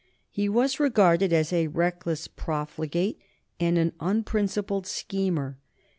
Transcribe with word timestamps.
He 0.31 0.49
was 0.49 0.79
regarded 0.79 1.31
as 1.31 1.53
a 1.53 1.67
reckless 1.67 2.27
profligate 2.27 3.21
and 3.59 3.77
an 3.77 3.93
unprincipled 3.99 4.87
schemer. 4.87 5.59